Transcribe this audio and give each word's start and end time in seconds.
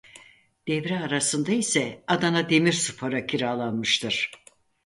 Devre 0.67 0.99
arasında 0.99 1.51
ise 1.51 2.03
Adana 2.07 2.49
Demirspor'a 2.49 3.25
kiralanmıştır. 3.25 4.31